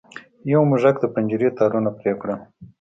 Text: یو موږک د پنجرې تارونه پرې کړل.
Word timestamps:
یو 0.51 0.61
موږک 0.69 0.95
د 0.99 1.05
پنجرې 1.13 1.49
تارونه 1.57 1.89
پرې 1.97 2.13
کړل. 2.21 2.39